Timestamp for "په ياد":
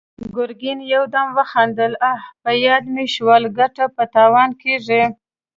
2.43-2.85